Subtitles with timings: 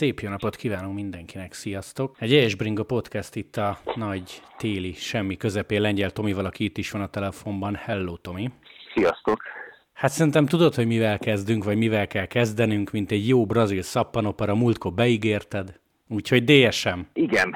[0.00, 2.16] Szép jó napot kívánunk mindenkinek, sziasztok!
[2.18, 6.90] Egy ES Bringa podcast itt a nagy téli semmi közepén Lengyel Tomival, aki itt is
[6.90, 7.74] van a telefonban.
[7.74, 8.50] Hello, Tomi!
[8.94, 9.42] Sziasztok!
[9.92, 14.54] Hát szerintem tudod, hogy mivel kezdünk, vagy mivel kell kezdenünk, mint egy jó brazil szappanopera,
[14.54, 15.80] múltkor beígérted.
[16.08, 16.98] Úgyhogy DSM.
[17.12, 17.54] Igen,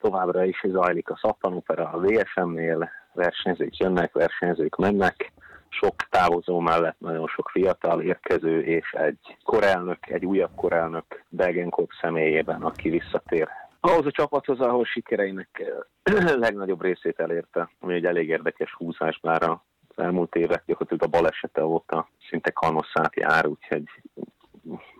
[0.00, 5.32] továbbra is zajlik a szappanopera a DSM-nél, versenyzők jönnek, versenyzők mennek,
[5.68, 12.62] sok távozó mellett nagyon sok fiatal érkező, és egy korelnök, egy újabb korelnök Belgenkop személyében,
[12.62, 13.48] aki visszatér.
[13.80, 15.72] Ahhoz a csapathoz, ahol sikereinek
[16.36, 19.58] legnagyobb részét elérte, ami egy elég érdekes húzás, bár az
[19.96, 23.84] elmúlt évek gyakorlatilag a balesete óta szinte kanosszát jár, úgyhogy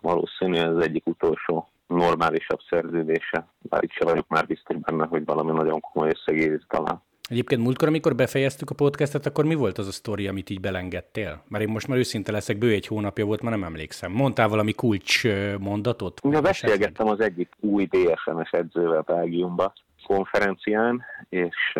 [0.01, 5.53] valószínűleg ez egyik utolsó normálisabb szerződése, bár itt se vagyok már biztos benne, hogy valami
[5.53, 7.03] nagyon komoly összegérit talán.
[7.29, 11.43] Egyébként múltkor, amikor befejeztük a podcastet, akkor mi volt az a sztori, amit így belengedtél?
[11.49, 14.13] Mert én most már őszinte leszek, bő egy hónapja volt, már nem emlékszem.
[14.13, 15.23] Mondtál valami kulcs
[15.59, 16.21] mondatot?
[16.31, 19.73] Ja, beszélgettem az egyik új DSM-es edzővel Belgiumba
[20.07, 21.79] konferencián, és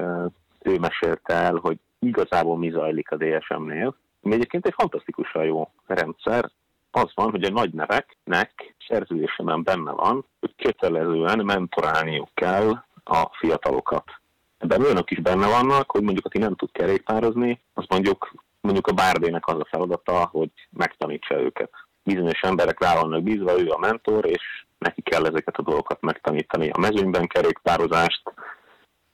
[0.63, 3.97] ő mesélte el, hogy igazából mi zajlik a DSM-nél.
[4.21, 6.51] Mi egyébként egy fantasztikusan jó rendszer,
[6.91, 14.05] az van, hogy a nagy neveknek szerződésemen benne van, hogy kötelezően mentorálniuk kell a fiatalokat.
[14.59, 18.93] Ebben olyanok is benne vannak, hogy mondjuk, aki nem tud kerékpározni, az mondjuk, mondjuk a
[18.93, 21.71] bárdének az a feladata, hogy megtanítsa őket.
[22.03, 26.71] Bizonyos emberek rá vannak bízva, ő a mentor, és neki kell ezeket a dolgokat megtanítani.
[26.71, 28.23] A mezőnyben kerékpározást,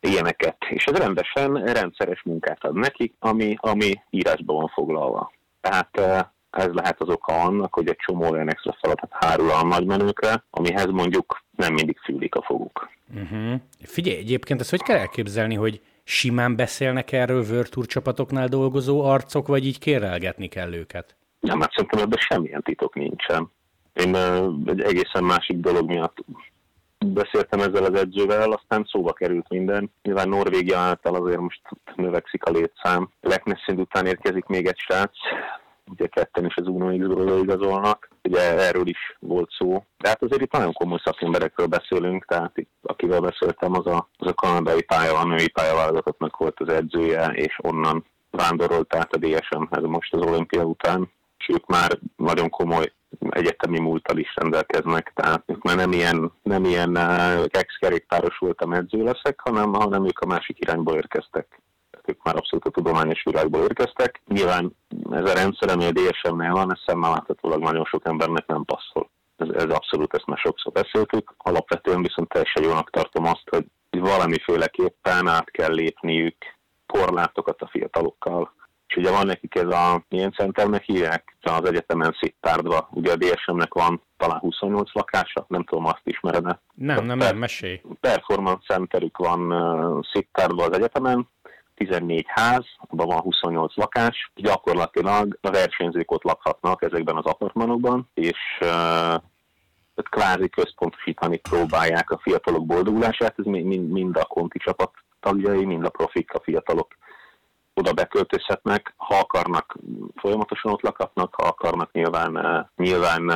[0.00, 0.56] ilyeneket.
[0.70, 5.32] És ez rendesen rendszeres munkát ad nekik, ami, ami írásban van foglalva.
[5.60, 6.20] Tehát eh,
[6.62, 10.90] ez lehet az oka annak, hogy egy csomó olyan extra feladat hárul a nagymenőkre, amihez
[10.90, 12.90] mondjuk nem mindig fűlik a foguk.
[13.14, 13.60] Uh-huh.
[13.82, 19.66] Figyelj, egyébként ezt hogy kell elképzelni, hogy simán beszélnek erről Virtuur csapatoknál dolgozó arcok, vagy
[19.66, 21.16] így kérelgetni kell őket?
[21.40, 23.50] Nem, hát szerintem ebben semmilyen titok nincsen.
[23.92, 24.14] Én
[24.66, 26.16] egy egészen másik dolog miatt
[26.98, 29.90] beszéltem ezzel az edzővel, aztán szóba került minden.
[30.02, 31.60] Nyilván Norvégia által azért most
[31.94, 33.10] növekszik a létszám.
[33.20, 35.16] Leknesszind után érkezik még egy srác,
[35.90, 39.84] ugye ketten is az Uno X-ről igazolnak, ugye erről is volt szó.
[39.98, 44.26] De hát azért itt nagyon komoly szakemberekről beszélünk, tehát itt, akivel beszéltem, az a, az
[44.26, 49.84] a kanadai pálya, a női pályaválogatottnak volt az edzője, és onnan vándorolt át a DSM-hez
[49.84, 52.92] most az olimpia után, és ők már nagyon komoly
[53.28, 59.02] egyetemi múltal is rendelkeznek, tehát ők már nem ilyen, nem ilyen uh, ex-kerékpáros voltam edző
[59.02, 61.60] leszek, hanem, hanem ők a másik irányból érkeztek
[62.08, 64.20] ők már abszolút a tudományos világból érkeztek.
[64.26, 64.76] Nyilván
[65.10, 69.10] ez a rendszer, ami a DSM-nél van, ez szemmel láthatólag nagyon sok embernek nem passzol.
[69.36, 71.34] Ez, ez abszolút, ezt már sokszor beszéltük.
[71.36, 76.36] Alapvetően viszont teljesen jónak tartom azt, hogy valamiféleképpen át kell lépniük
[76.86, 78.54] korlátokat a fiatalokkal.
[78.86, 82.88] És ugye van nekik ez a, milyen centernek hívják, az egyetemen Szittárdva.
[82.90, 86.44] Ugye a DSM-nek van talán 28 lakása, nem tudom, azt ismered.
[86.74, 87.80] Nem, nem, nem, mesélj.
[88.00, 91.28] Performance centerük van uh, Szittárdva az egyetemen,
[91.76, 98.38] 14 ház, abban van 28 lakás, gyakorlatilag a versenyzők ott lakhatnak ezekben az apartmanokban, és
[98.60, 99.14] uh,
[100.10, 105.90] kvázi központosítani próbálják a fiatalok boldogulását, ez mind, mind a konti csapat tagjai, mind a
[105.90, 106.96] profik, a fiatalok
[107.74, 109.76] oda beköltözhetnek, ha akarnak,
[110.14, 113.30] folyamatosan ott lakhatnak, ha akarnak, nyilván, nyilván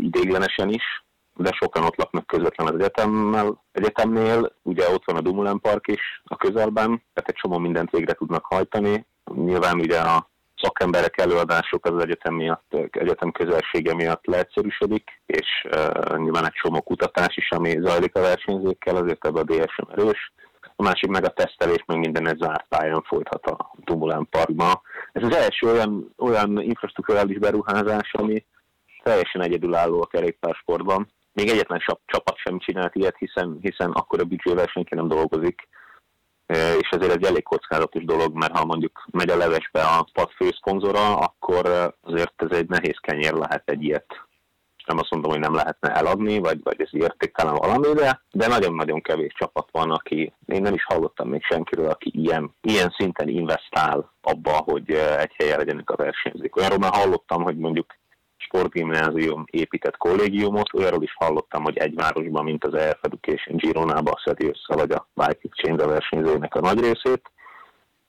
[0.00, 1.04] idéglenesen is,
[1.42, 6.22] de sokan ott laknak közvetlen az egyetemmel, egyetemnél, ugye ott van a Dumulen Park is
[6.24, 9.06] a közelben, tehát egy csomó mindent végre tudnak hajtani.
[9.34, 16.44] Nyilván ugye a szakemberek előadások az egyetem miatt, egyetem közelsége miatt leegyszerűsödik, és uh, nyilván
[16.44, 20.32] egy csomó kutatás is, ami zajlik a versenyzőkkel, azért ebben a DSM erős.
[20.76, 24.82] A másik meg a tesztelés, meg minden egy zárt pályán folythat a Dumulen Parkba.
[25.12, 28.44] Ez az első olyan, olyan infrastruktúrális beruházás, ami
[29.02, 31.08] teljesen egyedülálló a kerékpársportban
[31.40, 35.68] még egyetlen csapat sem csinált ilyet, hiszen, hiszen akkor a büdzsével senki nem dolgozik,
[36.80, 41.16] és ezért egy elég kockázatos dolog, mert ha mondjuk megy a levesbe a pad főszponzora,
[41.16, 44.28] akkor azért ez egy nehéz kenyér lehet egy ilyet.
[44.86, 49.00] Nem azt mondom, hogy nem lehetne eladni, vagy, vagy ez értéktelen valami, de, de nagyon-nagyon
[49.00, 54.12] kevés csapat van, aki, én nem is hallottam még senkiről, aki ilyen, ilyen szinten investál
[54.20, 56.56] abba, hogy egy helyen legyenek a versenyzők.
[56.56, 57.94] Olyanról már hallottam, hogy mondjuk
[58.52, 64.46] sportgimnázium épített kollégiumot, olyanról is hallottam, hogy egy városban, mint az EF Education Gironába szedi
[64.46, 67.30] össze, vagy a Bike Exchange versenyzőnek a nagy részét,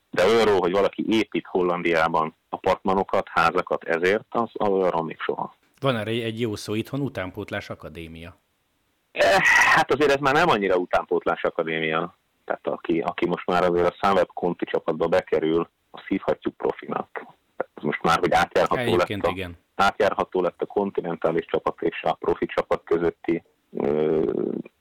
[0.09, 5.55] de olyanról, hogy valaki épít Hollandiában apartmanokat, házakat ezért, az olyanról még soha.
[5.79, 8.35] Van erre egy jó szó itthon, utánpótlás akadémia.
[9.11, 9.37] Eh,
[9.75, 12.15] hát azért ez már nem annyira utánpótlás akadémia.
[12.45, 17.25] Tehát aki, aki most már azért a Sunweb Conti csapatba bekerül, azt hívhatjuk profinak.
[17.81, 19.57] Most már, hogy átjárható Egyébként lett, a, igen.
[19.75, 23.43] átjárható lett a kontinentális csapat és a profi csapat közötti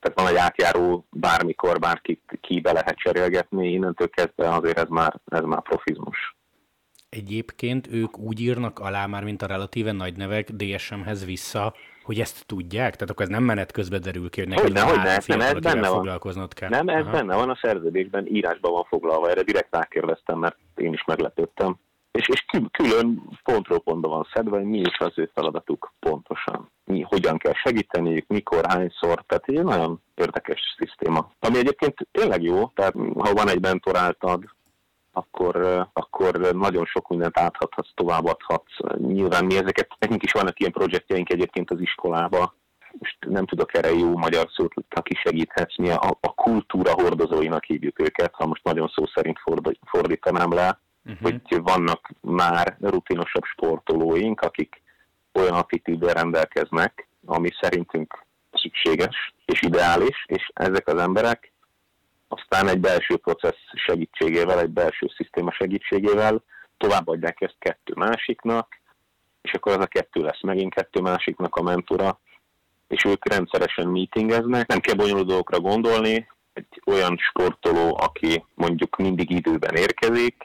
[0.01, 5.21] tehát van egy átjáró, bármikor bárki ki be lehet cserélgetni, innentől kezdve azért ez már,
[5.27, 6.37] ez már profizmus.
[7.09, 12.47] Egyébként ők úgy írnak alá már, mint a relatíve nagy nevek DSM-hez vissza, hogy ezt
[12.47, 12.93] tudják?
[12.95, 15.89] Tehát akkor ez nem menet közben derül ki, hogy neked Hogyne, hogyne, nem, ez benne
[15.89, 15.97] van.
[15.97, 16.69] foglalkoznod kell.
[16.69, 17.11] Nem, ez Aha.
[17.11, 21.79] benne van a szerződésben, írásban van foglalva, erre direkt rákérdeztem, mert én is meglepődtem.
[22.11, 26.71] És, és külön pontról pontba van szedve, hogy mi is az ő feladatuk pontosan.
[26.85, 31.31] Mi, hogyan kell segíteniük, mikor, hányszor, tehát egy nagyon érdekes szisztéma.
[31.39, 34.45] Ami egyébként tényleg jó, tehát ha van egy mentoráltad,
[35.13, 38.77] akkor, akkor nagyon sok mindent áthathatsz, továbbadhatsz.
[38.97, 42.55] Nyilván mi ezeket, nekünk is vannak ilyen projektjeink egyébként az iskolába,
[42.99, 48.01] most nem tudok erre jó magyar szót, aki segíthetsz, mi a, a kultúra hordozóinak hívjuk
[48.01, 49.39] őket, ha most nagyon szó szerint
[49.85, 51.23] fordítanám le, uh-huh.
[51.23, 54.83] hogy vannak már rutinosabb sportolóink, akik
[55.33, 61.53] olyan attitűddel rendelkeznek, ami szerintünk szükséges és ideális, és ezek az emberek
[62.33, 66.43] aztán egy belső processz segítségével, egy belső szisztéma segítségével
[66.77, 68.81] továbbadják ezt kettő másiknak,
[69.43, 72.21] és akkor az a kettő lesz megint kettő másiknak a mentora,
[72.89, 79.31] és ők rendszeresen meetingeznek, nem kell bonyolult dolgokra gondolni, egy olyan sportoló, aki mondjuk mindig
[79.31, 80.45] időben érkezik,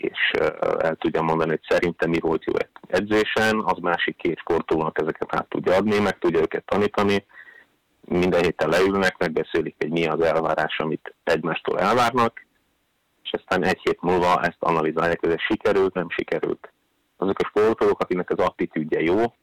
[0.00, 0.30] és
[0.78, 2.52] el tudja mondani, hogy szerintem mi volt jó
[2.86, 7.24] edzésen, az másik két sportolónak ezeket át tudja adni, meg tudja őket tanítani,
[8.00, 12.46] minden héten leülnek, megbeszélik, hogy mi az elvárás, amit egymástól elvárnak,
[13.22, 16.72] és aztán egy hét múlva ezt analizálják, hogy ez sikerült, nem sikerült.
[17.16, 19.34] Azok a sportolók, akinek az attitűdje jó,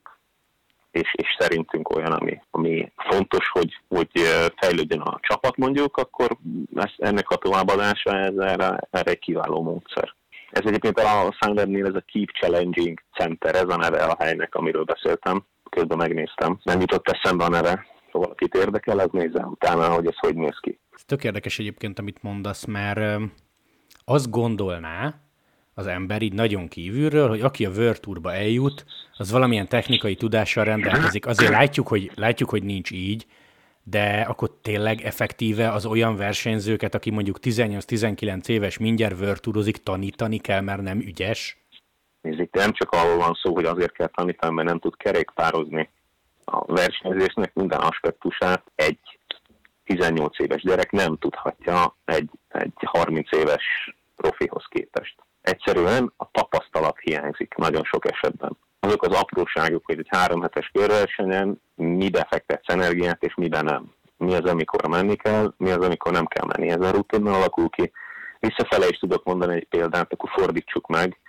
[0.92, 4.10] és, és szerintünk olyan, ami, ami fontos, hogy, hogy
[4.56, 6.38] fejlődjön a csapat mondjuk, akkor
[6.76, 10.16] ezt, ennek a továbbadása ez erre, erre egy kiváló módszer.
[10.56, 14.84] Ez egyébként a Sunwebnél ez a Keep Challenging Center, ez a neve a helynek, amiről
[14.84, 15.46] beszéltem.
[15.70, 16.60] Közben megnéztem.
[16.64, 20.58] Nem jutott eszembe a neve, ha valakit érdekel, az nézze utána, hogy ez hogy néz
[20.62, 20.80] ki.
[20.92, 23.22] Ez tök érdekes egyébként, amit mondasz, mert
[24.06, 25.14] azt gondolná
[25.74, 28.86] az ember így nagyon kívülről, hogy aki a World eljut,
[29.18, 31.26] az valamilyen technikai tudással rendelkezik.
[31.26, 33.26] Azért látjuk, hogy, látjuk, hogy nincs így,
[33.88, 40.62] de akkor tényleg effektíve az olyan versenyzőket, aki mondjuk 18-19 éves mindjárt World tanítani kell,
[40.62, 41.58] mert nem ügyes?
[42.22, 45.90] Nézd, nem csak arról van szó, hogy azért kell tanítani, mert nem tud kerékpározni
[46.46, 49.00] a versenyzésnek minden aspektusát egy
[49.84, 55.16] 18 éves gyerek nem tudhatja egy, egy 30 éves profihoz képest.
[55.42, 58.58] Egyszerűen a tapasztalat hiányzik nagyon sok esetben.
[58.86, 63.94] Azok az apróságok, hogy egy három hetes körversenyen mibe fektetsz energiát, és mibe nem.
[64.18, 66.70] Mi az, amikor menni kell, mi az, amikor nem kell menni.
[66.70, 67.92] Ez a rutinnal alakul ki.
[68.40, 71.20] Visszafele is tudok mondani egy példát, akkor fordítsuk meg.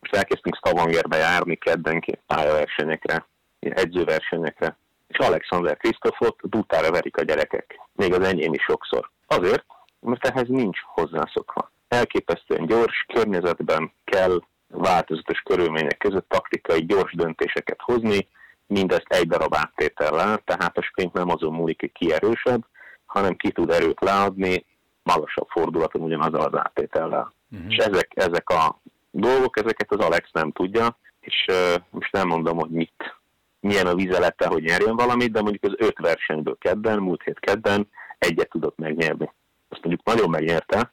[0.00, 3.26] Most elkezdtünk Stavangerbe járni keddenként pályaversenyekre
[3.60, 4.76] edzőversenyekre,
[5.06, 9.10] és Alexander Krisztofot dutára verik a gyerekek, még az enyém is sokszor.
[9.26, 9.64] Azért,
[10.00, 11.70] mert ehhez nincs hozzászokva.
[11.88, 18.28] Elképesztően gyors környezetben kell változatos körülmények között taktikai gyors döntéseket hozni,
[18.66, 22.66] mindezt egy darab áttétellel, tehát a sprint nem azon múlik, hogy ki erősebb,
[23.06, 24.64] hanem ki tud erőt leadni
[25.02, 27.32] magasabb fordulaton ugyanazzal az áttétellel.
[27.50, 27.72] Uh-huh.
[27.72, 28.80] És ezek, ezek a
[29.10, 33.16] dolgok, ezeket az Alex nem tudja, és uh, most nem mondom, hogy mit
[33.60, 37.88] milyen a vizelete, hogy nyerjen valamit, de mondjuk az öt versenyből kedden, múlt hét kedden
[38.18, 39.32] egyet tudott megnyerni.
[39.68, 40.90] Azt mondjuk nagyon megnyerte,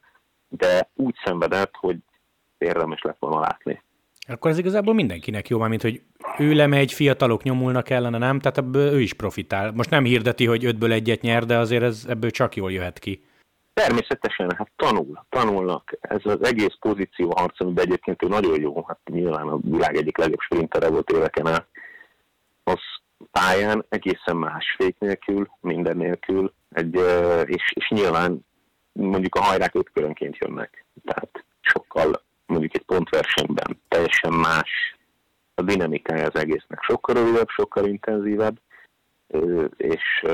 [0.48, 1.96] de úgy szenvedett, hogy
[2.64, 3.82] érdemes lett volna látni.
[4.28, 6.02] Akkor ez igazából mindenkinek jó, mint hogy
[6.38, 8.38] ő lemegy, fiatalok nyomulnak ellene, nem?
[8.38, 9.72] Tehát ebből ő is profitál.
[9.72, 13.24] Most nem hirdeti, hogy ötből egyet nyer, de azért ez, ebből csak jól jöhet ki.
[13.74, 15.96] Természetesen, hát tanul, tanulnak.
[16.00, 20.18] Ez az egész pozíció harc, amiben egyébként ő nagyon jó, hát nyilván a világ egyik
[20.18, 21.66] legjobb sprintere volt éveken át,
[22.64, 22.80] az
[23.30, 26.94] pályán egészen más fék nélkül, minden nélkül, egy,
[27.44, 28.46] és, és nyilván
[28.92, 30.84] mondjuk a hajrák öt körönként jönnek.
[31.04, 32.22] Tehát sokkal,
[32.54, 34.70] mondjuk egy pontversenyben teljesen más
[35.54, 36.82] a dinamikája az egésznek.
[36.82, 38.56] Sokkal rövidebb, sokkal intenzívebb,
[39.76, 40.24] és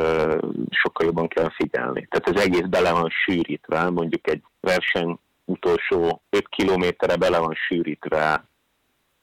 [0.71, 2.09] sokkal jobban kell figyelni.
[2.11, 8.45] Tehát az egész bele van sűrítve, mondjuk egy verseny utolsó 5 kilométerre bele van sűrítve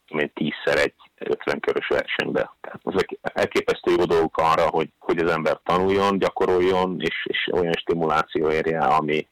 [0.08, 2.56] én tízszer egy 50 körös versenybe.
[2.62, 7.74] Tehát ezek elképesztő jó dolgok arra, hogy, hogy az ember tanuljon, gyakoroljon, és, és olyan
[7.74, 9.28] stimuláció érje, ami,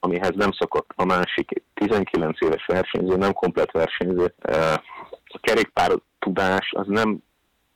[0.00, 4.34] amihez nem szokott a másik 19 éves versenyző, nem komplet versenyző.
[5.24, 7.18] A kerékpár tudás az nem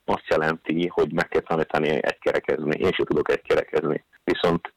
[0.05, 2.79] azt jelenti, hogy meg kell tanítani egy kerekezni.
[2.79, 4.05] Én sem tudok egy kerekezni.
[4.25, 4.73] Viszont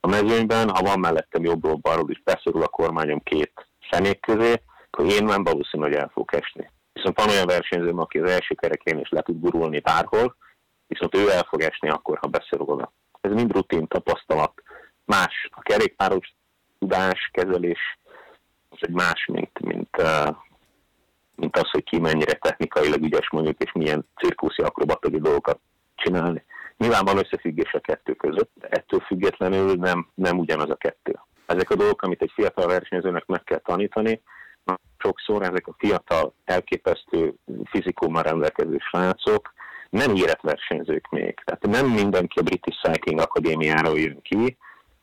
[0.00, 5.12] a mezőnyben, ha van mellettem jobbról balról is beszorul a kormányom két személy közé, akkor
[5.12, 6.70] én nem valószínű, hogy el fog esni.
[6.92, 10.36] Viszont van olyan versenyzőm, aki az első kerekén is le tud gurulni bárhol,
[10.86, 12.92] viszont ő el fog esni akkor, ha beszorulna.
[13.20, 14.62] Ez mind rutin tapasztalat.
[15.04, 16.34] Más a kerékpáros
[16.80, 17.98] tudás, kezelés,
[18.68, 19.96] az egy más, mint, mint,
[21.34, 25.60] mint az, hogy ki mennyire technikailag ügyes mondjuk, és milyen cirkuszi akrobatai dolgokat
[25.94, 26.44] csinálni.
[26.76, 31.18] Nyilván van összefüggés a kettő között, ettől függetlenül nem, nem ugyanaz a kettő.
[31.46, 34.22] Ezek a dolgok, amit egy fiatal versenyzőnek meg kell tanítani,
[34.98, 37.34] sokszor ezek a fiatal, elképesztő
[37.64, 39.52] fizikummal rendelkező srácok
[39.90, 41.42] nem érett versenyzők még.
[41.44, 44.56] Tehát nem mindenki a British Cycling Akadémiára jön ki,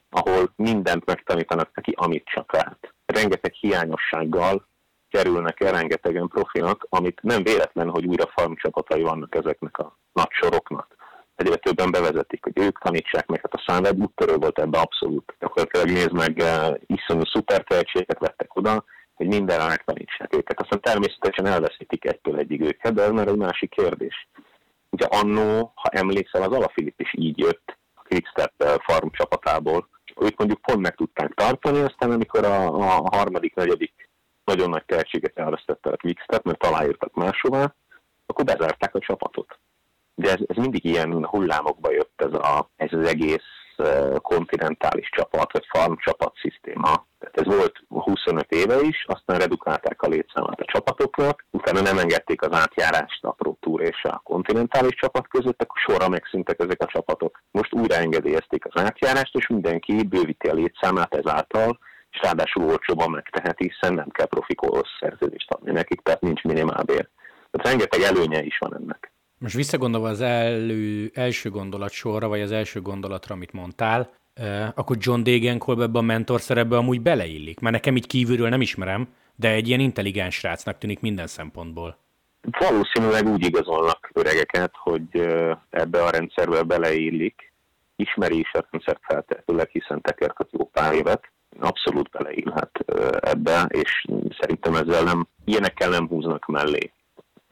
[0.09, 2.93] ahol mindent megtanítanak neki, amit csak lehet.
[3.05, 4.67] Rengeteg hiányossággal
[5.09, 10.31] kerülnek el rengetegen profinak, amit nem véletlen, hogy újra farm csapatai vannak ezeknek a nagy
[10.31, 10.95] soroknak.
[11.35, 15.35] Egyre többen bevezetik, hogy ők tanítsák meg, hát a Sunweb úttörő volt ebbe abszolút.
[15.39, 18.83] Gyakorlatilag nézd meg, uh, iszonyú szuper tehetséget vettek oda,
[19.13, 20.61] hogy mindenre megtanítsák őket.
[20.61, 24.27] Aztán természetesen elveszítik egytől egyig őket, de ez már egy másik kérdés.
[24.89, 29.89] Ugye annó, ha emlékszel, az Alafilip is így jött a Quickstep eh, farm csapatából.
[30.19, 34.09] Ők mondjuk pont meg tudták tartani, aztán amikor a, a harmadik, negyedik
[34.43, 37.75] nagyon nagy tehetséget elvesztette a Quickstep, mert aláírtak máshová,
[38.25, 39.59] akkor bezárták a csapatot.
[40.15, 43.56] De ez, ez mindig ilyen hullámokba jött ez, a, ez az egész
[44.22, 47.05] kontinentális csapat, vagy farm csapat szisztéma.
[47.19, 52.41] Tehát ez volt 25 éve is, aztán redukálták a létszámát a csapatoknak, utána nem engedték
[52.41, 56.86] az átjárást a Pro Tour és a kontinentális csapat között, akkor sorra megszűntek ezek a
[56.86, 57.41] csapatok.
[57.51, 61.79] Most újra engedélyezték az átjárást, és mindenki bővíti a létszámát ezáltal,
[62.12, 67.10] és ráadásul olcsóban megteheti, hiszen nem kell profikolhoz szerződést adni nekik, tehát nincs minimálbér.
[67.51, 69.12] Tehát rengeteg előnye is van ennek.
[69.39, 74.10] Most visszagondolva az elő, első gondolat sorra, vagy az első gondolatra, amit mondtál,
[74.75, 77.60] akkor John Degenkolb ebbe a mentor szerepbe amúgy beleillik.
[77.60, 81.98] Mert nekem így kívülről nem ismerem, de egy ilyen intelligens srácnak tűnik minden szempontból.
[82.60, 85.27] Valószínűleg úgy igazolnak öregeket, hogy
[85.70, 87.53] ebbe a rendszerbe beleillik.
[87.96, 91.32] Ismeri is a rendszert feltétlenül, hiszen tekerket jó pár évet.
[91.60, 92.72] Abszolút beleillhet
[93.20, 94.06] ebbe, és
[94.39, 96.91] szerintem ezzel nem, ilyenekkel nem húznak mellé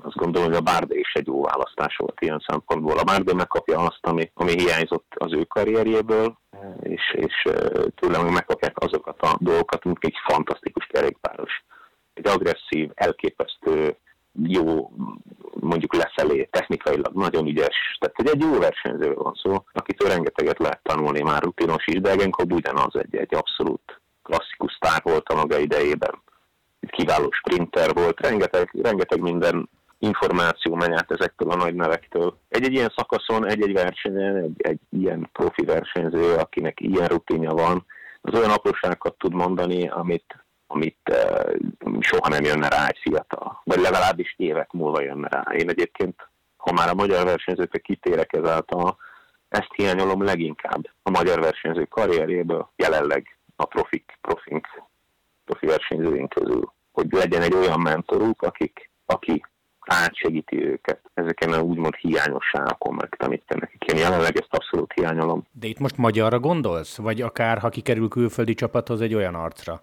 [0.04, 2.98] azt gondolom, hogy a Bárde is egy jó választás volt ilyen szempontból.
[2.98, 6.38] A Bárde megkapja azt, ami, ami hiányzott az ő karrierjéből,
[6.82, 7.48] és, és
[7.96, 11.64] tőlem megkapják azokat a dolgokat, mint egy fantasztikus kerékpáros.
[12.14, 13.98] Egy agresszív, elképesztő,
[14.44, 14.92] jó,
[15.60, 17.98] mondjuk lefelé, technikailag nagyon ügyes.
[18.00, 22.10] Tehát hogy egy jó versenyző van szó, akitől rengeteget lehet tanulni, már rutinos is, de
[22.10, 26.22] Egenkob ugyanaz egy, egy abszolút klasszikus sztár volt a maga idejében.
[26.80, 32.38] Egy kiváló sprinter volt, rengeteg, rengeteg minden információ megy át ezektől a nagy nevektől.
[32.50, 37.86] Egy-egy ilyen szakaszon, egy-egy versenyen, egy, egy ilyen profi versenyző, akinek ilyen rutinja van,
[38.22, 43.80] az olyan apróságokat tud mondani, amit, amit uh, soha nem jönne rá egy fiatal, vagy
[43.80, 45.42] legalábbis évek múlva jönne rá.
[45.54, 48.98] Én egyébként, ha már a magyar versenyzőkre kitérek ezáltal,
[49.50, 54.68] ezt hiányolom leginkább a magyar versenyző karrierjéből, jelenleg a profik, profink,
[55.46, 59.46] profi versenyzőink közül, hogy legyen egy olyan mentoruk, akik, aki
[59.88, 63.84] átsegíti őket ezeken a úgymond hiányosságokon megtanítja nekik.
[63.84, 65.44] Én jelenleg ezt abszolút hiányolom.
[65.51, 66.98] De itt most magyarra gondolsz?
[66.98, 69.82] Vagy akár, ha kikerül külföldi csapathoz egy olyan arcra?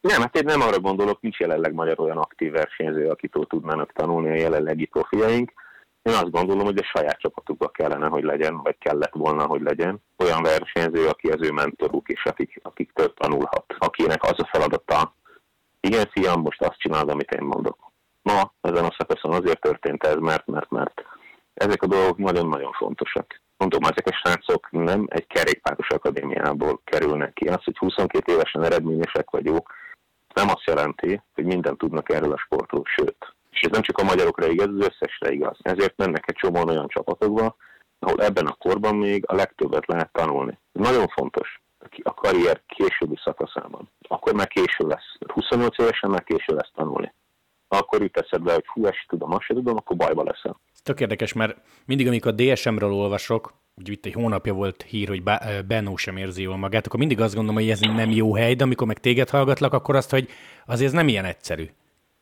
[0.00, 4.30] Nem, hát én nem arra gondolok, nincs jelenleg magyar olyan aktív versenyző, akitől tudnának tanulni
[4.30, 5.52] a jelenlegi profiaink.
[6.02, 10.02] Én azt gondolom, hogy a saját csapatukba kellene, hogy legyen, vagy kellett volna, hogy legyen
[10.18, 15.14] olyan versenyző, aki az ő mentoruk, és akik, akiktől tanulhat, akinek az a feladata,
[15.80, 17.91] igen, fiam, most azt csinálod, amit én mondok
[18.32, 21.02] ma ezen a szakaszon azért történt ez, mert, mert, mert
[21.54, 23.40] ezek a dolgok nagyon-nagyon fontosak.
[23.56, 27.48] Mondom, ezek a srácok nem egy kerékpáros akadémiából kerülnek ki.
[27.48, 29.72] Az, hogy 22 évesen eredményesek vagyok,
[30.34, 33.34] nem azt jelenti, hogy mindent tudnak erről a sportról, sőt.
[33.50, 35.58] És ez nem csak a magyarokra igaz, az összesre igaz.
[35.62, 37.56] Ezért mennek egy csomó olyan csapatokba,
[37.98, 40.58] ahol ebben a korban még a legtöbbet lehet tanulni.
[40.72, 41.60] Ez nagyon fontos
[42.02, 43.90] a karrier későbbi szakaszában.
[44.08, 45.16] Akkor már késő lesz.
[45.26, 47.12] 28 évesen már késő lesz tanulni
[47.78, 50.60] akkor jut eszedbe, hogy hú, ezt tudom, azt tudom, akkor bajba leszel.
[50.82, 55.22] Tök érdekes, mert mindig, amikor a DSM-ről olvasok, hogy itt egy hónapja volt hír, hogy
[55.66, 58.64] Benó sem érzi jól magát, akkor mindig azt gondolom, hogy ez nem jó hely, de
[58.64, 60.28] amikor meg téged hallgatlak, akkor azt, hogy
[60.66, 61.68] azért ez nem ilyen egyszerű.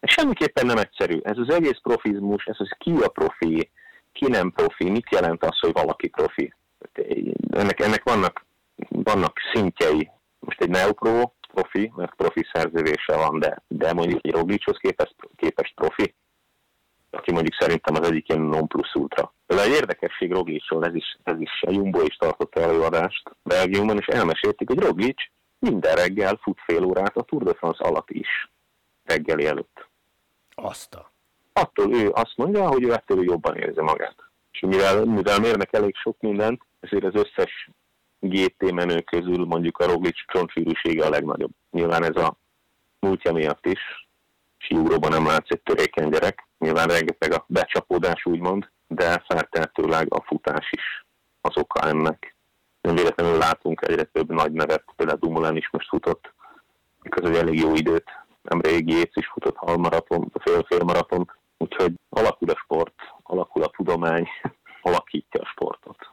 [0.03, 1.19] Semmiképpen nem egyszerű.
[1.23, 3.71] Ez az egész profizmus, ez az ki a profi,
[4.13, 6.55] ki nem profi, mit jelent az, hogy valaki profi.
[7.51, 8.47] Ennek, ennek vannak,
[8.89, 10.11] vannak szintjei.
[10.39, 15.75] Most egy neopro profi, mert profi szerződése van, de, de mondjuk egy Roglicshoz képest, képest
[15.75, 16.15] profi,
[17.11, 19.35] aki mondjuk szerintem az egyik ilyen non plus ultra.
[19.47, 24.07] De egy érdekesség Roglicsról, ez is, ez is a Jumbo is tartott előadást Belgiumban, és
[24.07, 25.23] elmesélték, hogy Roglic
[25.59, 28.51] minden reggel fut fél órát a Tour de France alatt is,
[29.05, 29.89] reggeli előtt.
[30.55, 31.13] Azt a.
[31.53, 34.17] Attól ő azt mondja, hogy ő ettől jobban érzi magát.
[34.53, 37.71] És mivel, mivel mérnek elég sok mindent, ezért az összes
[38.21, 41.51] GT menő közül mondjuk a Roglic csontsűrűsége a legnagyobb.
[41.71, 42.37] Nyilván ez a
[43.01, 43.81] múltja miatt is,
[44.59, 50.71] fiúróban nem látsz egy törékeny gyerek, nyilván rengeteg a becsapódás úgymond, de feltehetőleg a futás
[50.71, 51.07] is
[51.41, 52.37] az oka ennek.
[52.81, 56.33] Nem véletlenül látunk egyre több nagy nevet, például Dumoulin is most futott,
[57.03, 58.11] egy elég jó időt,
[58.43, 64.29] nemrég Jéz is futott halmaraton, fél-fél maraton, úgyhogy alakul a sport, alakul a tudomány,
[64.83, 66.11] alakítja a sportot.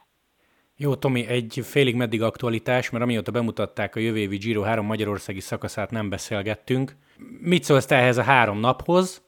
[0.80, 5.40] Jó, Tomi, egy félig meddig aktualitás, mert amióta bemutatták a jövő évi Giro három magyarországi
[5.40, 6.96] szakaszát, nem beszélgettünk.
[7.40, 9.22] Mit szólsz te ehhez a három naphoz?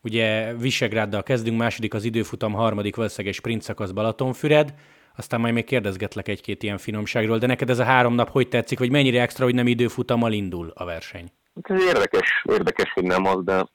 [0.00, 4.74] Ugye Visegráddal kezdünk, második az időfutam, harmadik valószínűleg egy sprint szakasz Balatonfüred,
[5.16, 8.78] aztán majd még kérdezgetlek egy-két ilyen finomságról, de neked ez a három nap hogy tetszik,
[8.78, 11.32] vagy mennyire extra, hogy nem időfutammal indul a verseny?
[11.62, 13.66] Ez érdekes, érdekes, hogy nem az, de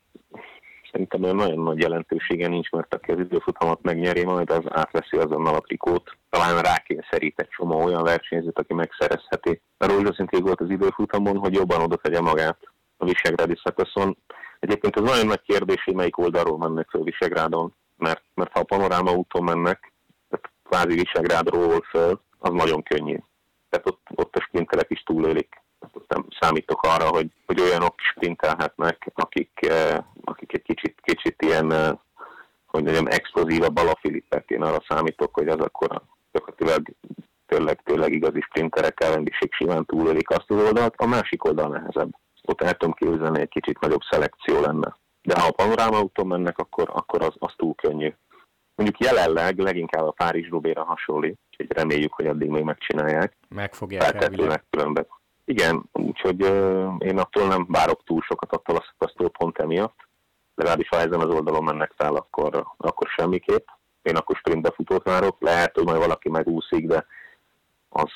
[0.91, 5.61] szerintem nagyon nagy jelentősége nincs, mert aki az időfutamot megnyeri, majd az átveszi azonnal a
[5.61, 6.11] trikót.
[6.29, 9.61] Talán rákényszerít egy csomó olyan versenyzőt, aki megszerezheti.
[9.77, 12.57] Mert rózsaszintén volt az időfutamon, hogy jobban oda tegye magát
[12.97, 14.17] a Visegrádi szakaszon.
[14.59, 18.63] Egyébként ez nagyon nagy kérdés, hogy melyik oldalról mennek föl Visegrádon, mert, mert ha a
[18.63, 19.93] panoráma úton mennek,
[20.29, 23.17] tehát kvázi Visegrádról föl, az nagyon könnyű.
[23.69, 25.61] Tehát ott, ott a sprinterek is túlélik
[26.07, 31.89] nem számítok arra, hogy, hogy olyanok sprintelhetnek, akik, eh, akik egy kicsit, kicsit ilyen, eh,
[32.65, 34.49] hogy mondjam, explozívabb alafilippek.
[34.49, 36.87] Én arra számítok, hogy az akkor gyakorlatilag
[37.45, 42.15] tényleg, tényleg igazi sprinterek ellengiség simán túlélik azt az oldalt, a másik oldal nehezebb.
[42.43, 44.97] Ott el tudom képzelni, egy kicsit nagyobb szelekció lenne.
[45.21, 48.13] De ha a panoráma úton mennek, akkor, akkor az, az túl könnyű.
[48.75, 53.37] Mondjuk jelenleg leginkább a Párizs Rubéra hasonlít, úgyhogy reméljük, hogy addig még megcsinálják.
[53.49, 54.63] Meg fogják elvileg.
[54.69, 55.07] különben.
[55.49, 56.41] Igen, úgyhogy
[56.97, 59.95] én attól nem várok túl sokat attól a szakasztól pont emiatt.
[60.55, 63.67] Legalábbis ha ezen az oldalon mennek fel, akkor, akkor semmiképp.
[64.01, 65.41] Én akkor sprintbe futót várok.
[65.41, 67.05] Lehet, hogy majd valaki megúszik, de
[67.89, 68.11] az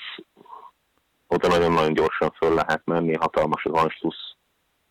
[1.27, 4.35] oda nagyon-nagyon gyorsan föl lehet menni, hatalmas az anslusz.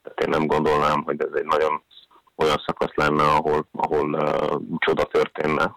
[0.03, 1.83] Tehát én nem gondolnám, hogy ez egy nagyon
[2.37, 5.77] olyan szakasz lenne, ahol, ahol uh, csoda történne.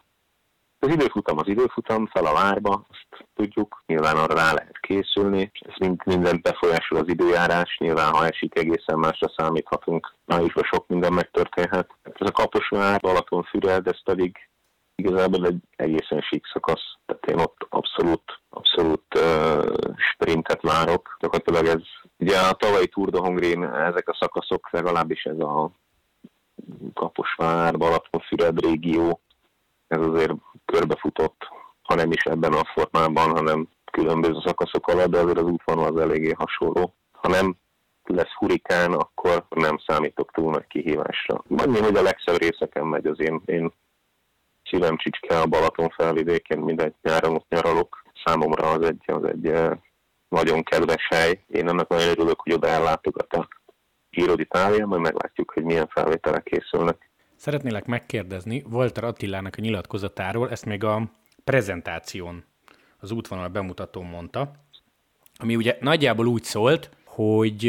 [0.83, 5.73] Az időfutam az időfutam, fel a várba, azt tudjuk, nyilván arra rá lehet készülni, ez
[5.79, 11.89] mind, minden befolyásol az időjárás, nyilván ha esik egészen másra számíthatunk, májusban sok minden megtörténhet.
[12.03, 14.37] Ez a Kaposvár, Balaton, Füred, ez pedig
[14.95, 19.63] igazából egy egészen sík szakasz, tehát én ott abszolút, abszolút uh,
[19.95, 21.17] sprintet várok.
[21.19, 21.83] Gyakorlatilag ez,
[22.17, 25.71] ugye a tavalyi Tour de Hongrin ezek a szakaszok, legalábbis ez a
[26.93, 29.21] Kaposvár, Balaton, Füred régió,
[29.93, 30.33] ez azért
[30.65, 31.47] körbefutott,
[31.81, 36.01] ha nem is ebben a formában, hanem különböző szakaszok alatt, de azért az útvonal az
[36.01, 36.93] eléggé hasonló.
[37.11, 37.55] Ha nem
[38.03, 41.43] lesz hurikán, akkor nem számítok túl nagy kihívásra.
[41.57, 43.71] Annyi, hogy a legszebb részeken megy az én, én
[44.63, 48.03] szívem csicske a Balaton felvidékén, mindegy nyáron ott nyaralok.
[48.25, 49.71] Számomra az egy, az egy eh,
[50.27, 51.43] nagyon kedves hely.
[51.47, 53.47] Én ennek nagyon örülök, hogy oda ellátogat a
[54.09, 57.11] Giro d'Italia, majd meglátjuk, hogy milyen felvételek készülnek.
[57.43, 61.11] Szeretnélek megkérdezni Walter Attilának a nyilatkozatáról, ezt még a
[61.43, 62.43] prezentáción,
[62.99, 64.51] az útvonal bemutatón mondta,
[65.37, 67.67] ami ugye nagyjából úgy szólt, hogy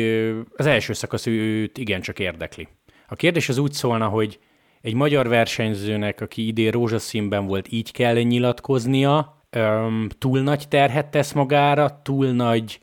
[0.57, 2.69] az első szakasz őt igencsak érdekli.
[3.09, 4.39] A kérdés az úgy szólna, hogy
[4.81, 11.33] egy magyar versenyzőnek, aki idén rózsaszínben volt, így kell nyilatkoznia, öm, túl nagy terhet tesz
[11.33, 12.81] magára, túl nagy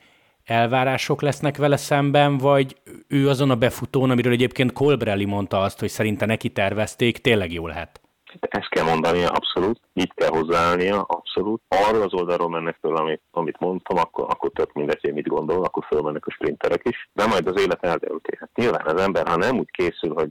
[0.51, 2.75] elvárások lesznek vele szemben, vagy
[3.07, 7.67] ő azon a befutón, amiről egyébként Colbrelli mondta azt, hogy szerinte neki tervezték, tényleg jó
[7.67, 8.01] lehet?
[8.39, 9.79] Ezt kell mondania, abszolút.
[9.93, 11.61] Itt kell hozzáállnia, abszolút.
[11.67, 15.63] Arról az oldalról mennek föl, amit, amit mondtam, akkor, akkor tök mindegy, hogy mit gondol,
[15.63, 17.09] akkor fölmennek a sprinterek is.
[17.13, 18.37] De majd az élet eldönti.
[18.39, 20.29] Hát nyilván az ember, ha nem úgy készül, hogy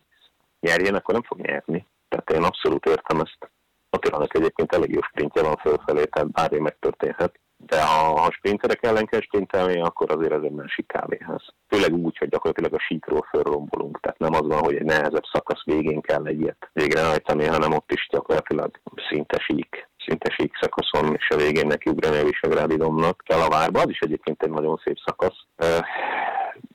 [0.60, 1.86] nyerjen, akkor nem fog nyerni.
[2.08, 3.50] Tehát én abszolút értem ezt.
[3.90, 9.06] Attilának egyébként elég jó sprintje van fölfelé, tehát bármi megtörténhet de ha, ha sprinterek ellen
[9.06, 11.44] kell sprintelni, akkor azért ez egy másik kávéház.
[11.68, 14.00] Főleg úgy, hogy gyakorlatilag a síkról fölrombolunk.
[14.00, 17.92] Tehát nem az van, hogy egy nehezebb szakasz végén kell egy ilyet végrehajtani, hanem ott
[17.92, 18.70] is gyakorlatilag
[19.08, 23.22] szinte sík, szinte sík szakaszon, és a végén neki ugrani a Visegrádi domnak.
[23.24, 25.38] Kell a várba, az is egyébként egy nagyon szép szakasz.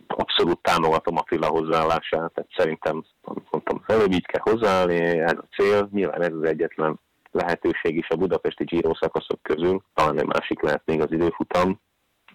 [0.08, 5.90] Abszolút támogatom Attila hozzáállását, tehát szerintem, amit mondtam, előbb így kell hozzáállni, ez a cél,
[5.92, 7.00] nyilván ez az egyetlen
[7.36, 11.80] lehetőség is a budapesti Giro szakaszok közül, talán egy másik lehet még az időfutam,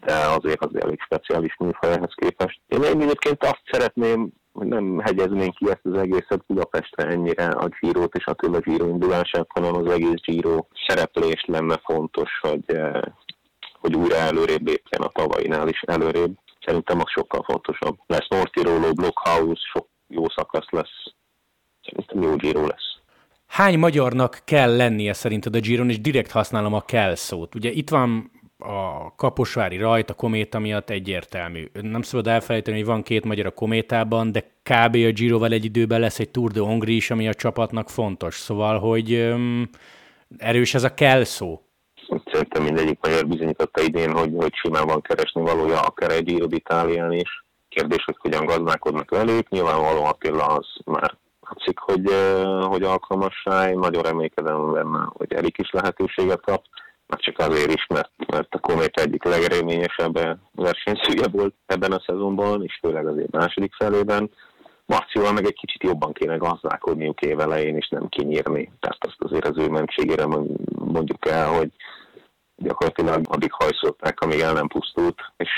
[0.01, 2.61] de azért az elég speciális műfaj ehhez képest.
[2.67, 8.15] Én egyébként azt szeretném hogy nem hegyeznénk ki ezt az egészet Budapestre ennyire a Giro-t
[8.15, 13.01] és Attila Giro indulását, hanem az egész Giro szereplést lenne fontos, hogy, eh,
[13.81, 16.39] hogy újra előrébb lépjen a tavainál is előrébb.
[16.61, 17.99] Szerintem az sokkal fontosabb.
[18.07, 21.15] Lesz Nortiróló, Blockhouse, sok jó szakasz lesz.
[21.83, 22.80] Szerintem jó Giro lesz.
[23.61, 27.55] Hány magyarnak kell lennie szerinted a Giron, és direkt használom a kell szót.
[27.55, 31.71] Ugye itt van a Kaposvári rajt a kométa miatt egyértelmű.
[31.73, 34.95] Nem szabad elfelejteni, hogy van két magyar a kométában, de kb.
[34.95, 38.35] a Giroval egy időben lesz egy Tour de Hongrie is, ami a csapatnak fontos.
[38.35, 39.69] Szóval, hogy öm,
[40.39, 41.63] erős ez a kell szó.
[42.33, 47.13] Szerintem mindegyik magyar bizonyította idén, hogy, hogy simán van keresni valója, akár egy Giro Itálián
[47.13, 47.45] is.
[47.69, 49.49] Kérdés, hogy hogyan gazdálkodnak velük.
[49.49, 51.19] Nyilvánvalóan Attila az már
[51.51, 52.11] látszik, hogy,
[52.67, 53.69] hogy alkalmassá.
[53.71, 56.65] Én nagyon remélkedem benne, hogy Erik is lehetőséget kap
[57.07, 62.65] már csak azért is, mert, mert a Komet egyik legreményesebb versenyzője volt ebben a szezonban,
[62.65, 64.31] és főleg azért második felében.
[64.87, 68.73] Marcióval meg egy kicsit jobban kéne gazdálkodniuk évelején, és nem kinyírni.
[68.81, 70.27] Tehát azt azért az ő mentségére
[70.75, 71.71] mondjuk el, hogy
[72.61, 75.51] gyakorlatilag addig hajszolták, amíg el nem pusztult, és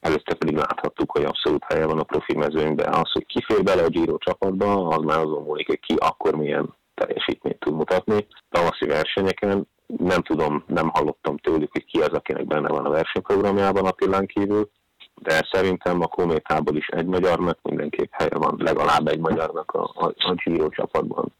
[0.00, 2.92] előtte pedig láthattuk, hogy abszolút helye van a profi mezőnyben.
[2.92, 6.74] Az, hogy kifér bele a Giro csapatba, az már azon múlik, hogy ki akkor milyen
[6.94, 8.26] teljesítményt tud mutatni.
[8.50, 13.86] Tavaszi versenyeken nem tudom, nem hallottam tőlük, hogy ki az, akinek benne van a versenyprogramjában
[13.86, 14.70] a pillán kívül,
[15.14, 20.06] de szerintem a Kométából is egy magyarnak mindenképp helye van, legalább egy magyarnak a, a,
[20.16, 21.32] a Giro csapatban.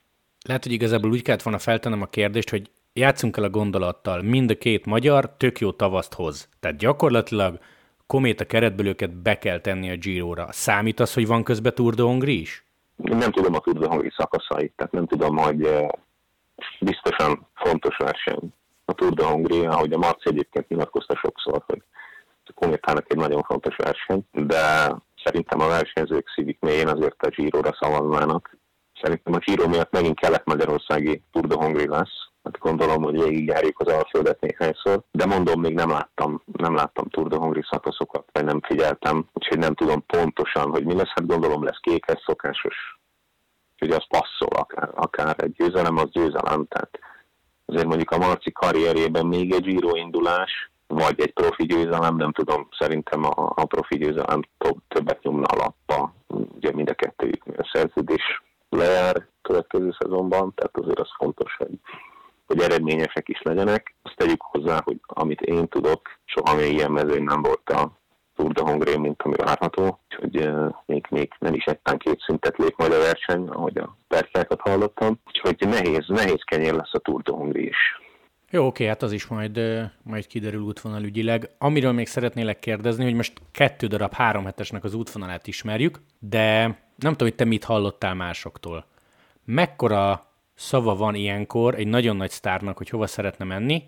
[0.46, 4.50] Lehet, hogy igazából úgy kellett volna feltennem a kérdést, hogy játszunk el a gondolattal, mind
[4.50, 6.48] a két magyar tök jó tavaszt hoz.
[6.60, 7.58] Tehát gyakorlatilag
[8.06, 10.46] Kométa keretből őket be kell tenni a Giro-ra.
[10.50, 12.64] Számít az, hogy van közben Tour de Hongrie is?
[12.96, 15.88] Nem tudom a Tour de Hongrie szakaszait, tehát nem tudom, hogy eh,
[16.80, 18.52] biztosan fontos verseny
[18.84, 21.82] a Tour de Hongria, ahogy a Marci egyébként nyilatkozta sokszor, hogy
[22.44, 27.76] a Kométának egy nagyon fontos verseny, de szerintem a versenyzők szívik mélyén azért a Giro-ra
[27.80, 28.56] szavaznának.
[29.02, 33.92] Szerintem a Giro miatt megint kelet-magyarországi Tour de Hongri lesz, hát gondolom, hogy végigjárjuk az
[33.92, 38.60] Alföldet néhányszor, de mondom, még nem láttam, nem láttam Tour de Hongri szakaszokat, vagy nem
[38.60, 42.98] figyeltem, úgyhogy nem tudom pontosan, hogy mi lesz, hát gondolom lesz kékes, szokásos
[43.80, 46.66] hogy az passzol, akár, akár egy győzelem, az győzelem.
[46.66, 46.98] Tehát
[47.66, 52.68] azért mondjuk a Marci karrierjében még egy Giro indulás, vagy egy profi győzelem, nem tudom,
[52.78, 54.40] szerintem a, a profi győzelem
[54.88, 61.10] többet nyomna a lappa, ugye mind a kettőjüknél szerződés lejár következő szezonban, tehát azért az
[61.16, 61.78] fontos, hogy,
[62.50, 63.94] hogy eredményesek is legyenek.
[64.02, 67.98] Azt tegyük hozzá, hogy amit én tudok, soha még ilyen mezőn nem volt a
[68.36, 72.56] Tour de Hongrie, mint ami várható, úgyhogy uh, még, még nem is egytán két szintet
[72.56, 77.22] lép majd a verseny, ahogy a percákat hallottam, úgyhogy nehéz, nehéz kenyér lesz a Tour
[77.22, 78.00] de Hongrie is.
[78.50, 79.60] Jó, oké, hát az is majd,
[80.02, 81.50] majd kiderül útvonalügyileg.
[81.58, 86.62] Amiről még szeretnélek kérdezni, hogy most kettő darab három hetesnek az útvonalát ismerjük, de
[86.96, 88.86] nem tudom, hogy te mit hallottál másoktól.
[89.44, 90.29] Mekkora
[90.60, 93.82] szava van ilyenkor egy nagyon nagy sztárnak, hogy hova szeretne menni,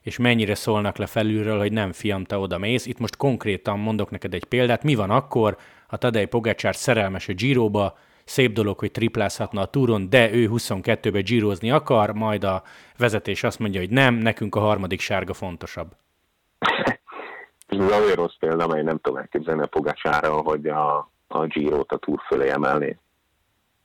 [0.00, 2.86] és mennyire szólnak le felülről, hogy nem fiam, te oda mész.
[2.86, 4.82] Itt most konkrétan mondok neked egy példát.
[4.82, 5.56] Mi van akkor,
[5.88, 11.20] ha Tadej Pogacsár szerelmes a Giroba, szép dolog, hogy triplázhatna a túron, de ő 22-be
[11.20, 12.62] gyírozni akar, majd a
[12.98, 15.90] vezetés azt mondja, hogy nem, nekünk a harmadik sárga fontosabb.
[17.66, 21.96] Ez olyan rossz példa, amely nem tudom elképzelni a Pogacsára, hogy a, a Giro-t a
[21.96, 22.98] túr fölé emelni.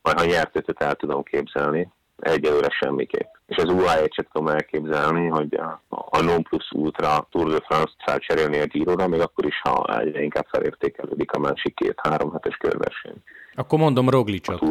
[0.01, 3.33] Majd ha nyert el tudom képzelni, egyelőre semmiképp.
[3.45, 8.03] És az UAE-t sem tudom elképzelni, hogy a, a non plus ultra Tour de France-t
[8.05, 13.15] felcserélni a giro még akkor is, ha egyre inkább felértékelődik a másik két-három hetes körverseny.
[13.55, 14.61] Akkor mondom Roglicsot.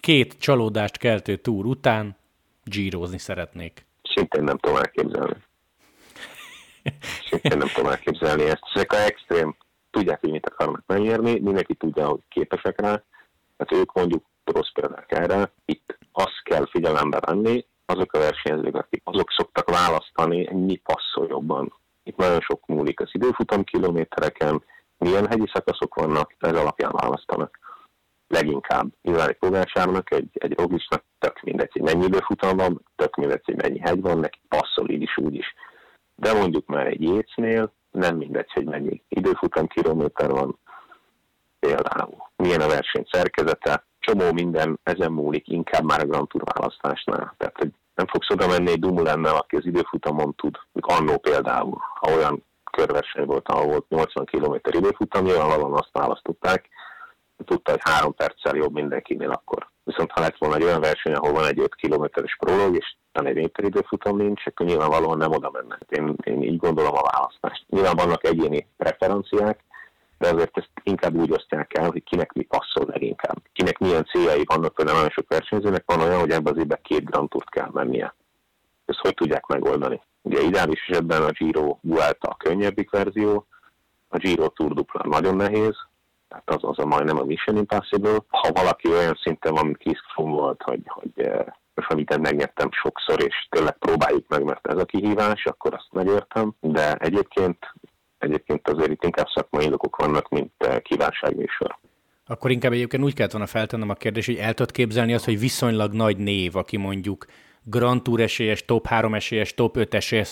[0.00, 2.16] Két csalódást keltő túr után
[2.64, 3.86] gyírozni szeretnék.
[4.14, 5.36] Szintén nem tudom elképzelni.
[7.28, 8.62] Szintén nem tudom elképzelni ezt.
[8.74, 9.56] Ezek a extrém,
[9.90, 13.02] tudják, hogy mit akarnak megnyerni, mindenki tudja, hogy képesek rá,
[13.58, 15.52] hát ők mondjuk rossz példák erre.
[15.64, 21.72] Itt azt kell figyelembe venni, azok a versenyzők, akik azok szoktak választani, mi passzol jobban.
[22.02, 24.62] Itt nagyon sok múlik az időfutam kilométereken,
[24.98, 27.58] milyen hegyi szakaszok vannak, ez alapján választanak.
[28.28, 28.86] Leginkább.
[29.02, 33.56] Nyilván egy Pogácsárnak, egy, egy Roglicsnak tök mindegy, hogy mennyi időfutam van, tök mindegy, hogy
[33.56, 35.54] mennyi hegy van, neki passzol így is, úgy is.
[36.14, 40.58] De mondjuk már egy Jécnél nem mindegy, hogy mennyi időfutam kilométer van,
[41.58, 47.34] például milyen a verseny szerkezete, csomó minden ezen múlik, inkább már a Grand Tour választásnál.
[47.36, 52.12] Tehát, hogy nem fogsz oda menni egy Dumulennel, aki az időfutamon tud, annó például, ha
[52.14, 56.68] olyan körverseny volt, ahol volt 80 km időfutam, nyilvánvalóan azt választották,
[57.44, 59.70] tudta, hogy három perccel jobb mindenkinél akkor.
[59.84, 63.34] Viszont ha lett volna egy olyan verseny, ahol van egy 5 kilométeres prolog, és egy
[63.34, 65.78] méter nincs, akkor nyilvánvalóan nem oda menne.
[65.88, 67.64] Én, én így gondolom a választást.
[67.68, 69.64] Nyilván vannak egyéni preferenciák,
[70.22, 73.36] de azért ezt inkább úgy osztják el, hogy kinek mi passzol leginkább.
[73.52, 77.04] Kinek milyen céljai vannak, például nagyon sok versenyzőnek van olyan, hogy ebbe az évben két
[77.04, 78.14] Grand Tourt kell mennie.
[78.84, 80.00] Ezt hogy tudják megoldani?
[80.22, 83.46] Ugye ideális esetben a Giro Vuelta a könnyebbik verzió,
[84.08, 85.76] a Giro Tour dupla nagyon nehéz,
[86.28, 88.18] tehát az, az a majdnem a Mission Impossible.
[88.28, 93.22] Ha valaki olyan szinten van, mint Keith volt, hogy, hogy eh, most amit megnyertem sokszor,
[93.22, 97.74] és tényleg próbáljuk meg, mert ez a kihívás, akkor azt megértem, de egyébként,
[98.22, 101.78] egyébként azért itt inkább szakmai indokok vannak, mint eh, kívánságműsor.
[102.26, 105.38] Akkor inkább egyébként úgy kellett volna feltennem a kérdést, hogy el tudod képzelni azt, hogy
[105.38, 107.26] viszonylag nagy név, aki mondjuk
[107.64, 110.30] Grand Tour esélyes, top 3 esélyes, top 5 esélyes,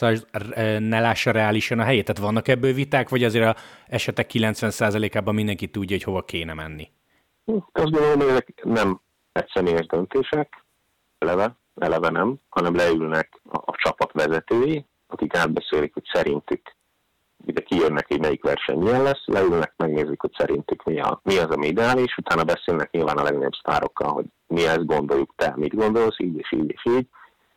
[0.79, 2.05] ne lássa reálisan a helyét?
[2.05, 6.91] Tehát vannak ebből viták, vagy azért a esetek 90%-ában mindenki tudja, hogy hova kéne menni?
[7.45, 9.01] Azt gondolom, hogy ezek nem
[9.33, 10.65] egyszemélyes döntések,
[11.19, 16.77] eleve, eleve nem, hanem leülnek a, a csapat vezetői, akik átbeszélik, hogy szerintük
[17.47, 21.51] ide kijönnek, hogy melyik verseny milyen lesz, leülnek, megnézik, hogy szerintük mi, a, mi az,
[21.51, 26.19] ami ideális, utána beszélnek nyilván a legnagyobb sztárokkal, hogy mi ezt gondoljuk, te mit gondolsz,
[26.19, 27.07] így és így és így,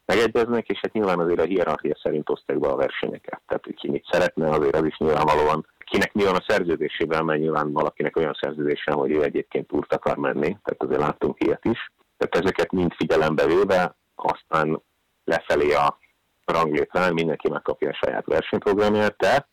[0.06, 3.42] megegyeznek, és hát nyilván azért a hierarchia szerint osztják be a versenyeket.
[3.48, 7.40] Tehát, hogy ki mit szeretne, azért az is nyilvánvalóan kinek mi van a szerződésében, mert
[7.40, 11.92] nyilván valakinek olyan szerződése, hogy ő egyébként úrt akar menni, tehát azért láttunk ilyet is.
[12.18, 14.82] Tehát ezeket mind figyelembe véve, aztán
[15.24, 15.98] lefelé a
[16.46, 19.48] ranglétrán mindenki megkapja a saját versenyprogramját, de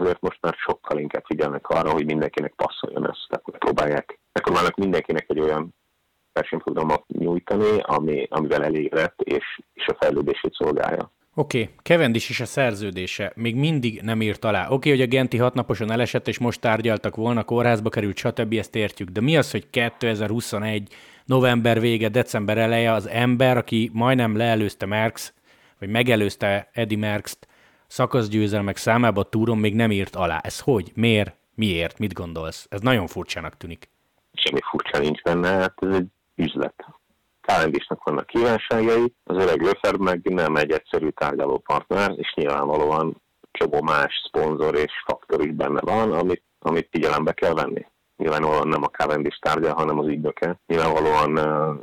[0.00, 4.18] azért most már sokkal inkább figyelnek arra, hogy mindenkinek passzoljon ezt, tehát próbálják.
[4.32, 5.74] Megpróbálnak mindenkinek egy olyan
[6.32, 11.12] versenyprogramot nyújtani, ami, amivel elégedett és, és a fejlődését szolgálja.
[11.34, 11.74] Oké, okay.
[11.82, 14.64] Cavendish is a szerződése még mindig nem írt alá.
[14.64, 18.52] Oké, okay, hogy a Genti hatnaposon elesett, és most tárgyaltak volna, kórházba került, stb.
[18.52, 19.08] ezt értjük.
[19.08, 25.32] De mi az, hogy 2021 november vége, december eleje az ember, aki majdnem leelőzte Merckx,
[25.78, 27.47] vagy megelőzte Eddie Merckx-t
[27.88, 30.38] szakaszgyőzelmek számába túron még nem írt alá.
[30.38, 30.92] Ez hogy?
[30.94, 31.36] Miért?
[31.54, 31.98] Miért?
[31.98, 32.66] Mit gondolsz?
[32.70, 33.88] Ez nagyon furcsának tűnik.
[34.32, 36.84] Semmi furcsa nincs benne, hát ez egy üzlet.
[37.40, 43.82] Cavendishnak vannak kívánságai, az öreg Löferd meg nem egy egyszerű tárgyaló partner, és nyilvánvalóan csomó
[43.82, 47.86] más szponzor és faktor is benne van, amit, amit figyelembe kell venni.
[48.16, 50.60] Nyilvánvalóan nem a Cavendish tárgya, hanem az ügynöke.
[50.66, 51.80] Nyilvánvalóan uh,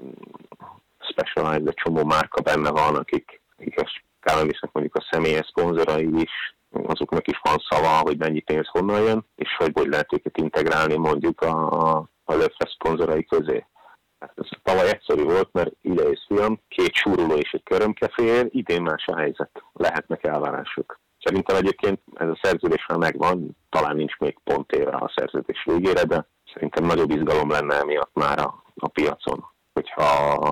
[0.99, 3.89] Specialized, egy csomó márka benne van, akik, akik a
[4.25, 9.25] Cavendishnek mondjuk a személyes szponzorai is, azoknak is van szava, hogy mennyi pénz honnan jön,
[9.35, 13.65] és hogy hogy lehet őket integrálni mondjuk a, a, a Löfre szponzorai közé.
[14.19, 18.81] Hát ez tavaly egyszerű volt, mert ide és fiam, két súruló és egy körömkefér, idén
[18.81, 19.63] más a helyzet.
[19.73, 20.99] Lehetnek elvárások.
[21.19, 26.03] Szerintem egyébként ez a szerződés már megvan, talán nincs még pont éve a szerződés végére,
[26.03, 30.03] de szerintem nagyobb izgalom lenne emiatt már a, a piacon, hogyha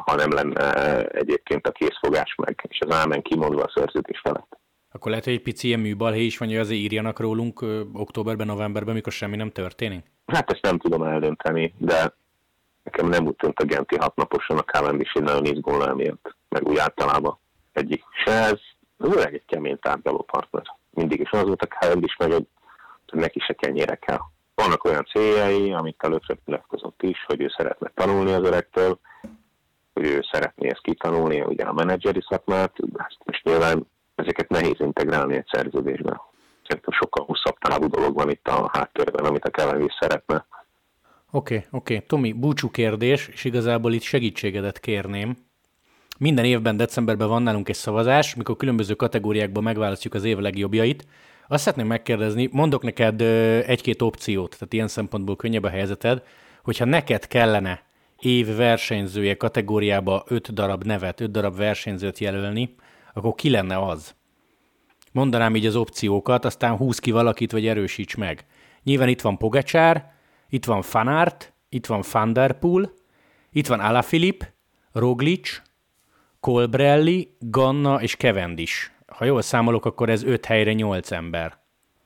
[0.05, 4.57] ha nem lenne egyébként a készfogás meg, és az ámen kimondva a szerződés felett.
[4.91, 8.47] Akkor lehet, hogy egy pici ilyen műbalhé is van, hogy azért írjanak rólunk ö, októberben,
[8.47, 10.05] novemberben, mikor semmi nem történik?
[10.25, 12.13] Hát ezt nem tudom eldönteni, de
[12.83, 16.77] nekem nem úgy tűnt a Genti hatnaposan a Cavendish egy nagyon izgulna emiatt, meg úgy
[16.77, 17.39] általában
[17.71, 18.59] egyik se ez,
[18.97, 20.63] az öreg egy kemény tárgyaló partner.
[20.89, 22.47] Mindig is az volt a Cavendish, meg egy,
[23.07, 24.19] hogy neki se kenyére kell.
[24.55, 28.99] Vannak olyan céljai, amit először nyilatkozott is, hogy ő szeretne tanulni az öregtől,
[29.93, 35.35] hogy ő szeretné ezt kitanulni, ugye a menedzseri szakmát, ezt most nyilván ezeket nehéz integrálni
[35.35, 36.21] egy szerződésbe.
[36.67, 40.45] Szerintem sokkal hosszabb távú dolog van itt a háttérben, amit a Cavendish szeretne
[41.35, 41.93] Oké, okay, oké.
[41.93, 42.07] Okay.
[42.07, 45.37] Tomi, búcsú kérdés, és igazából itt segítségedet kérném.
[46.17, 51.07] Minden évben decemberben van nálunk egy szavazás, mikor különböző kategóriákban megválasztjuk az év legjobbjait.
[51.47, 53.21] Azt szeretném megkérdezni, mondok neked
[53.67, 56.23] egy-két opciót, tehát ilyen szempontból könnyebb a helyzeted,
[56.63, 57.83] hogyha neked kellene
[58.25, 62.75] év versenyzője kategóriába öt darab nevet, öt darab versenyzőt jelölni,
[63.13, 64.15] akkor ki lenne az?
[65.11, 68.45] Mondanám így az opciókat, aztán húz ki valakit, vagy erősíts meg.
[68.83, 70.13] Nyilván itt van Pogacsár,
[70.49, 72.91] itt van Fanart, itt van Van Der Poel,
[73.51, 74.41] itt van Alaphilipp,
[74.91, 75.61] Roglic,
[76.39, 78.91] Colbrelli, Ganna és Cavendish.
[79.07, 81.57] Ha jól számolok, akkor ez öt helyre nyolc ember.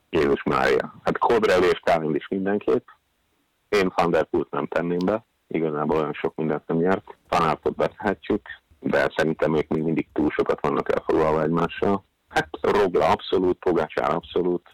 [0.09, 0.95] Jézus Mária.
[1.03, 2.87] Hát Colbrelli és Cavendish mindenképp.
[3.69, 5.25] Én Van Der Poelt nem tenném be.
[5.47, 7.17] Igazából olyan sok mindent nem nyert.
[7.27, 8.41] Fanartot betehetjük,
[8.79, 12.03] de szerintem ők még mindig túl sokat vannak elfoglalva egymással.
[12.27, 14.69] Hát Rogla abszolút, Pogácsár abszolút.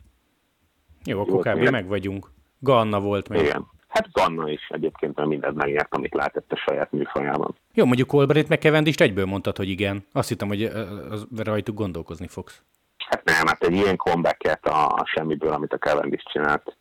[1.06, 1.70] Jó, akkor kb.
[1.70, 2.32] meg vagyunk.
[2.60, 3.42] Ganna volt még.
[3.42, 3.72] Igen.
[3.88, 7.56] Hát Ganna is egyébként mert mindent megnyert, amit látett a saját műfajában.
[7.74, 10.06] Jó, mondjuk Colbert meg Kevendist egyből mondtad, hogy igen.
[10.12, 12.64] Azt hittem, hogy az, rajtuk gondolkozni fogsz.
[13.10, 16.78] Hát nem, hát egy ilyen comebacket a, a semmiből, amit a Cavendish csinált.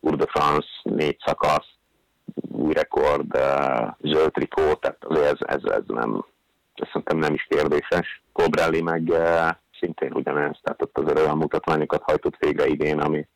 [0.00, 1.75] Tour de France, négy szakasz,
[2.50, 6.24] új rekord, uh, zöld trikó, tehát ez, ez, ez nem,
[6.74, 8.22] ez szerintem nem is kérdéses.
[8.32, 13.26] Cobrelli meg uh, szintén ugyanez, tehát ott azért olyan mutatványokat hajtott végre idén, ami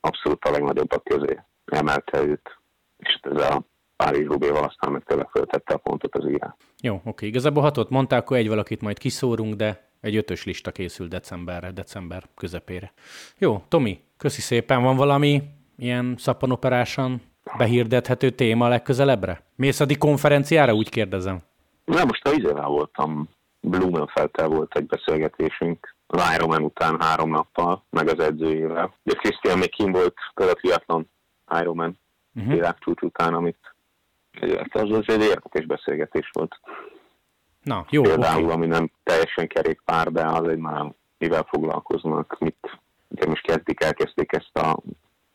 [0.00, 1.40] abszolút a legnagyobbak közé.
[1.64, 2.58] emelte őt,
[2.96, 3.62] és hát ez a
[3.96, 6.52] Párizs Rubéval aztán meg tényleg föltette a pontot az írás.
[6.82, 7.26] Jó, oké.
[7.26, 12.22] Igazából hatot mondták, akkor egy valakit majd kiszórunk, de egy ötös lista készül decemberre, december
[12.34, 12.92] közepére.
[13.38, 14.82] Jó, Tomi, köszi szépen.
[14.82, 15.42] Van valami
[15.76, 17.22] ilyen szappanoperásan
[17.60, 19.42] behirdethető téma legközelebbre?
[19.56, 21.38] Mész a konferenciára, úgy kérdezem?
[21.84, 23.28] Na, most a izével voltam,
[23.60, 25.94] Blumenfeldtel volt egy beszélgetésünk,
[26.34, 28.94] Ironman után három nappal, meg az edzőjével.
[29.02, 31.10] De Krisztián még kim volt a triatlon
[31.60, 31.98] Ironman
[32.34, 32.52] uh-huh.
[32.52, 33.74] világcsúcs után, amit
[34.70, 36.60] az, az egy érdekes beszélgetés volt.
[37.62, 38.54] Na, jó, Például, okay.
[38.54, 44.32] ami nem teljesen kerékpár, de az egy már mivel foglalkoznak, mit, ugye most kezdik, elkezdték
[44.32, 44.78] ezt a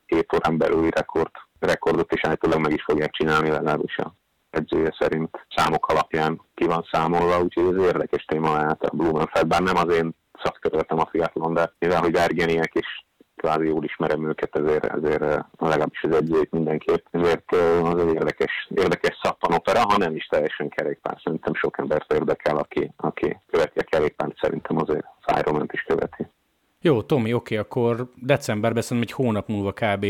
[0.06, 4.14] két órán belüli rekord, rekordot, és állítólag meg is fogják csinálni legalábbis a
[4.50, 9.62] edzője szerint számok alapján ki van számolva, úgyhogy ez érdekes téma lehet a Blumenfeld, bár
[9.62, 13.04] nem az én szakterületem a fiatlon, de mivel, hogy Ergeniek is
[13.36, 19.18] kvázi jól ismerem őket, ezért, ezért legalábbis az edzőjét mindenképp, ezért az egy érdekes, érdekes
[19.22, 21.20] szappanopera, ha nem is teljesen kerékpár.
[21.24, 26.26] Szerintem sok embert érdekel, aki, aki követi a kerékpárt, szerintem azért az is követi.
[26.80, 30.06] Jó, Tomi, oké, akkor decemberben szerintem egy hónap múlva kb.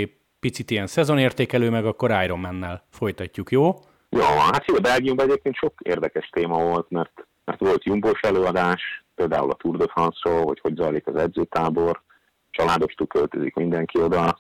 [0.46, 3.64] Picit ilyen szezonértékelő, meg akkor Ironman-nel folytatjuk, jó?
[4.08, 9.50] Jó, hát jó, Belgiumban egyébként sok érdekes téma volt, mert, mert volt jumbos előadás, például
[9.50, 12.02] a Tour de France-ról, hogy hogy zajlik az edzőtábor,
[12.50, 14.38] családostól költözik mindenki oda.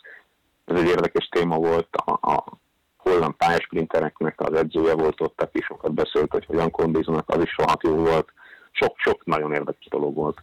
[0.64, 2.44] Ez egy érdekes téma volt, a, a
[2.96, 7.82] holland pályásprintereknek az edzője volt ott, aki sokat beszélt, hogy hogyan kondiznak, az is rohadt
[7.82, 8.32] jó volt.
[8.70, 10.42] Sok-sok nagyon érdekes dolog volt.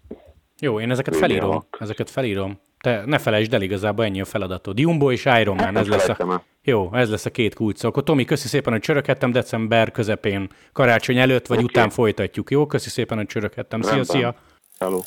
[0.60, 2.60] Jó, én ezeket felírom, ezeket felírom.
[2.84, 4.80] Te ne felejtsd el, igazából ennyi a feladatod.
[4.80, 6.43] Jumbo és Ironman, ez lesz a...
[6.63, 7.84] Jó, ez lesz a két kulcs.
[7.84, 11.69] Akkor Tomi, köszi szépen, hogy csöröghettem december közepén, karácsony előtt vagy okay.
[11.69, 12.65] után folytatjuk, jó?
[12.65, 13.82] Köszi szépen, hogy csöröghettem.
[13.82, 14.36] Szia, szia!
[14.80, 15.00] Hello.